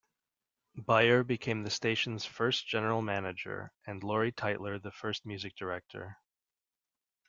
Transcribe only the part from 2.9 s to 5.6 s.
Manager and Lori Teitler the first Music